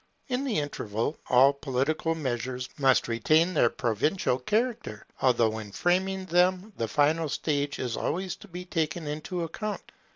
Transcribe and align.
In 0.29 0.45
the 0.45 0.57
interval 0.57 1.15
all 1.29 1.53
political 1.53 2.15
measures 2.15 2.69
must 2.79 3.07
retain 3.07 3.53
their 3.53 3.69
provisional 3.69 4.39
character, 4.39 5.05
although 5.21 5.59
in 5.59 5.71
framing 5.71 6.25
them 6.25 6.73
the 6.75 6.87
final 6.87 7.29
state 7.29 7.77
is 7.77 7.95
always 7.95 8.35
to 8.37 8.47
be 8.47 8.65
taken 8.65 9.05
into 9.05 9.43
account. 9.43 9.91